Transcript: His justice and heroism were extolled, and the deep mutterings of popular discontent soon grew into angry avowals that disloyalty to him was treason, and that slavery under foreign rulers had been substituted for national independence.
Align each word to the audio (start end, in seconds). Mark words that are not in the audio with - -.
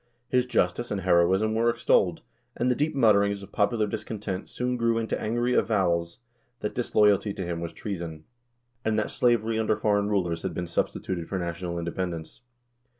His 0.29 0.47
justice 0.47 0.89
and 0.89 1.01
heroism 1.01 1.53
were 1.53 1.69
extolled, 1.69 2.21
and 2.57 2.71
the 2.71 2.75
deep 2.75 2.95
mutterings 2.95 3.43
of 3.43 3.51
popular 3.51 3.85
discontent 3.85 4.49
soon 4.49 4.75
grew 4.75 4.97
into 4.97 5.21
angry 5.21 5.53
avowals 5.53 6.17
that 6.61 6.73
disloyalty 6.73 7.35
to 7.35 7.45
him 7.45 7.61
was 7.61 7.71
treason, 7.71 8.23
and 8.83 8.97
that 8.97 9.11
slavery 9.11 9.59
under 9.59 9.77
foreign 9.77 10.09
rulers 10.09 10.41
had 10.41 10.55
been 10.55 10.65
substituted 10.65 11.29
for 11.29 11.37
national 11.37 11.77
independence. 11.77 12.41